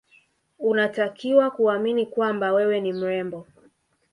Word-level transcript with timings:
Unatakiwa 0.59 1.51
kuamini 1.51 2.05
kwamba 2.05 2.51
wewe 2.53 2.79
ni 2.81 2.93
mrembo 2.93 3.47